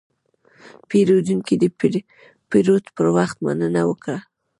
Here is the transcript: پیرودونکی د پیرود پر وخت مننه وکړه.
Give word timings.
پیرودونکی 0.89 1.55
د 1.61 1.63
پیرود 2.51 2.85
پر 2.95 3.05
وخت 3.17 3.37
مننه 3.45 3.81
وکړه. 3.89 4.17